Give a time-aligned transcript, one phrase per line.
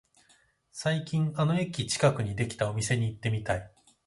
[0.71, 3.71] 最近あの駅近くにできたお店に行ってみたい